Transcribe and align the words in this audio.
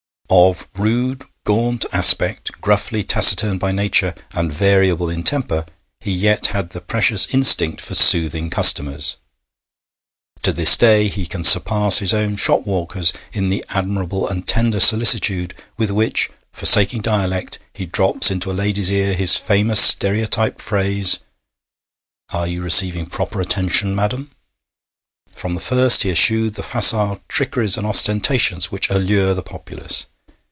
Of 0.33 0.65
rude, 0.77 1.25
gaunt 1.43 1.83
aspect, 1.91 2.61
gruffly 2.61 3.03
taciturn 3.03 3.57
by 3.57 3.73
nature, 3.73 4.15
and 4.31 4.53
variable 4.53 5.09
in 5.09 5.23
temper, 5.23 5.65
he 5.99 6.13
yet 6.13 6.45
had 6.55 6.69
the 6.69 6.79
precious 6.79 7.27
instinct 7.33 7.81
for 7.81 7.95
soothing 7.95 8.49
customers. 8.49 9.17
To 10.43 10.53
this 10.53 10.77
day 10.77 11.09
he 11.09 11.25
can 11.25 11.43
surpass 11.43 11.99
his 11.99 12.13
own 12.13 12.37
shop 12.37 12.65
walkers 12.65 13.11
in 13.33 13.49
the 13.49 13.65
admirable 13.71 14.25
and 14.25 14.47
tender 14.47 14.79
solicitude 14.79 15.53
with 15.75 15.91
which, 15.91 16.29
forsaking 16.53 17.01
dialect, 17.01 17.59
he 17.73 17.85
drops 17.85 18.31
into 18.31 18.49
a 18.49 18.53
lady's 18.53 18.89
ear 18.89 19.13
his 19.13 19.35
famous 19.35 19.81
stereotyped 19.81 20.61
phrase: 20.61 21.19
'Are 22.29 22.47
you 22.47 22.61
receiving 22.61 23.05
proper 23.05 23.41
attention, 23.41 23.93
madam?' 23.93 24.31
From 25.35 25.55
the 25.55 25.59
first 25.59 26.03
he 26.03 26.09
eschewed 26.09 26.53
the 26.53 26.63
facile 26.63 27.19
trickeries 27.27 27.75
and 27.75 27.85
ostentations 27.85 28.71
which 28.71 28.89
allure 28.89 29.33
the 29.33 29.43
populace. 29.43 30.05